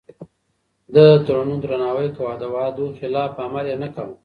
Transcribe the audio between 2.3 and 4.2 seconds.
او د وعدو خلاف عمل يې نه کاوه.